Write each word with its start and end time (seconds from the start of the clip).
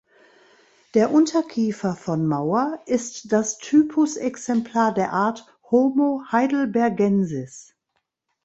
Der 0.95 1.11
Unterkiefer 1.11 1.95
von 1.95 2.25
Mauer 2.25 2.79
ist 2.87 3.31
das 3.31 3.59
Typusexemplar 3.59 4.95
der 4.95 5.13
Art 5.13 5.45
"Homo 5.69 6.23
heidelbergensis". 6.31 7.75